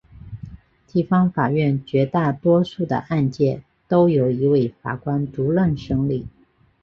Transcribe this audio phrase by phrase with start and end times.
[0.87, 6.27] 地方法院绝大多数的案件都由一位法官独任审理。